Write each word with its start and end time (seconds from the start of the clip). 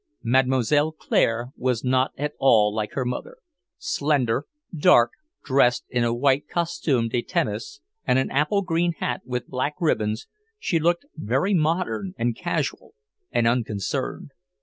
Mademoiselle 0.23 0.91
Claire 0.91 1.49
was 1.55 1.83
not 1.83 2.11
at 2.17 2.33
all 2.39 2.73
like 2.73 2.93
her 2.93 3.05
mother; 3.05 3.37
slender, 3.77 4.47
dark, 4.75 5.11
dressed 5.45 5.85
in 5.91 6.03
a 6.03 6.11
white 6.11 6.47
costume 6.49 7.07
de 7.07 7.21
tennis 7.21 7.81
and 8.03 8.17
an 8.17 8.31
apple 8.31 8.63
green 8.63 8.93
hat 8.93 9.21
with 9.25 9.45
black 9.47 9.75
ribbons, 9.79 10.25
she 10.57 10.79
looked 10.79 11.05
very 11.15 11.53
modern 11.53 12.15
and 12.17 12.35
casual 12.35 12.95
and 13.31 13.47
unconcerned. 13.47 14.31